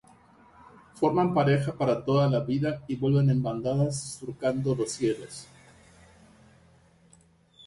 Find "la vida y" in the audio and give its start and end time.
2.27-2.95